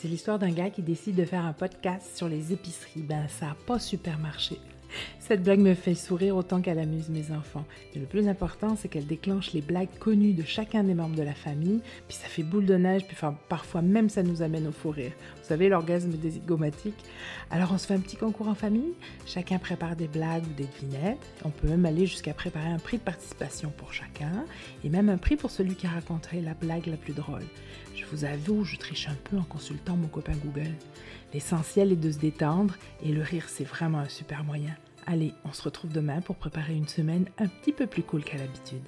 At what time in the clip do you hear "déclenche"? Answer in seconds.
9.06-9.52